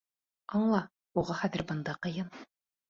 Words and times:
Аңла, 0.59 0.79
уға 1.23 1.39
хәҙер 1.43 1.67
бында 1.73 1.97
ҡыйын. 2.09 2.37